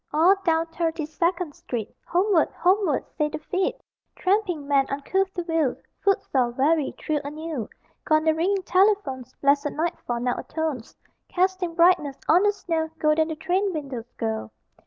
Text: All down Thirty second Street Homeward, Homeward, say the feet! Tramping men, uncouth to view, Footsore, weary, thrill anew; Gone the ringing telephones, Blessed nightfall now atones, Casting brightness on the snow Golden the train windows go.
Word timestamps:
All 0.11 0.33
down 0.43 0.65
Thirty 0.65 1.05
second 1.05 1.53
Street 1.53 1.95
Homeward, 2.07 2.49
Homeward, 2.57 3.05
say 3.19 3.29
the 3.29 3.37
feet! 3.37 3.75
Tramping 4.15 4.67
men, 4.67 4.87
uncouth 4.89 5.31
to 5.35 5.43
view, 5.43 5.77
Footsore, 5.99 6.49
weary, 6.49 6.95
thrill 6.97 7.21
anew; 7.23 7.69
Gone 8.03 8.23
the 8.23 8.33
ringing 8.33 8.63
telephones, 8.63 9.35
Blessed 9.43 9.73
nightfall 9.73 10.19
now 10.19 10.37
atones, 10.39 10.95
Casting 11.27 11.75
brightness 11.75 12.17
on 12.27 12.41
the 12.41 12.51
snow 12.51 12.89
Golden 12.97 13.27
the 13.27 13.35
train 13.35 13.71
windows 13.73 14.11
go. 14.17 14.49